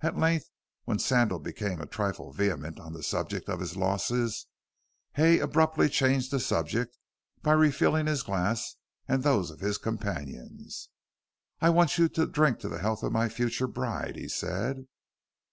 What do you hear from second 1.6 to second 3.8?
a trifle vehement on the subject of his